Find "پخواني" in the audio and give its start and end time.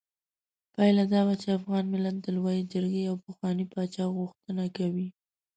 3.25-3.65